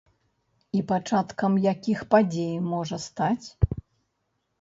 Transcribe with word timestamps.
І 0.77 0.79
пачаткам 0.91 1.59
якіх 1.65 1.99
падзей 2.13 2.55
можа 2.71 2.97
стаць? 3.05 3.47